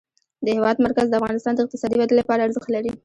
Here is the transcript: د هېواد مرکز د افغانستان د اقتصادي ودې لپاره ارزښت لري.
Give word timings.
د 0.45 0.47
هېواد 0.57 0.77
مرکز 0.85 1.07
د 1.09 1.13
افغانستان 1.19 1.53
د 1.55 1.59
اقتصادي 1.63 1.95
ودې 1.99 2.15
لپاره 2.19 2.41
ارزښت 2.47 2.69
لري. 2.75 2.91